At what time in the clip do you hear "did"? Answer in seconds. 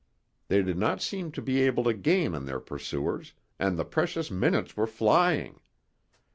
0.63-0.79